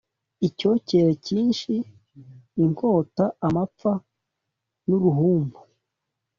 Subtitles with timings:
[0.47, 1.73] icyokere cyinshi,
[2.63, 3.91] inkota, amapfa
[4.87, 5.59] n’uruhumbu,